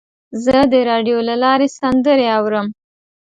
زه 0.43 0.57
د 0.71 0.73
راډیو 0.89 1.17
له 1.29 1.35
لارې 1.43 1.67
سندرې 1.79 2.27
اورم. 2.37 2.67